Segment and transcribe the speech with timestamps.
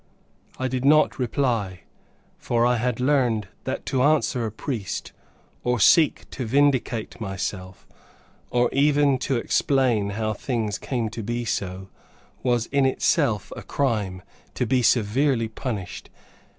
[0.57, 1.81] I did not reply,
[2.39, 5.11] for I had learned that to answer a priest,
[5.63, 7.85] or seek to vindicate myself,
[8.49, 11.87] or even to explain how things came to be so,
[12.41, 14.23] was in itself a crime,
[14.55, 16.09] to be severely punished.